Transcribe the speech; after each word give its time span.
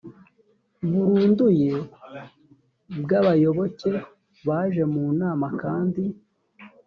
burunduye 0.89 1.71
bw 3.03 3.09
abayoboke 3.19 3.91
baje 4.47 4.83
mu 4.93 5.03
nama 5.21 5.47
kandi 5.61 6.03